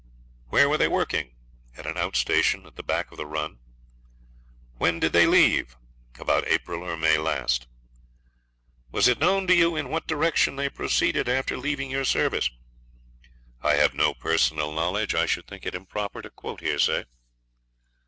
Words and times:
'Where 0.47 0.67
were 0.67 0.79
they 0.79 0.87
working?' 0.87 1.35
'At 1.77 1.85
an 1.85 1.95
out 1.95 2.15
station 2.15 2.65
at 2.65 2.75
the 2.75 2.81
back 2.81 3.11
of 3.11 3.17
the 3.17 3.25
run.' 3.27 3.59
'When 4.79 4.99
did 4.99 5.13
they 5.13 5.27
leave?' 5.27 5.75
'About 6.17 6.43
April 6.47 6.81
or 6.83 6.97
May 6.97 7.19
last.' 7.19 7.67
'Was 8.91 9.07
it 9.07 9.19
known 9.19 9.45
to 9.45 9.53
you 9.53 9.75
in 9.75 9.89
what 9.89 10.07
direction 10.07 10.55
they 10.55 10.69
proceeded 10.69 11.29
after 11.29 11.55
leaving 11.55 11.91
your 11.91 12.03
service?' 12.03 12.49
'I 13.61 13.75
have 13.75 13.93
no 13.93 14.15
personal 14.15 14.71
knowledge; 14.71 15.13
I 15.13 15.27
should 15.27 15.45
think 15.45 15.67
it 15.67 15.75
improper 15.75 16.23
to 16.23 16.31
quote 16.31 16.61
hearsay.' 16.61 17.05